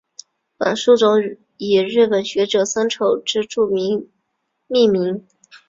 [0.57, 1.19] 本树种
[1.57, 4.01] 以日本学者森丑之助命
[4.67, 5.27] 名。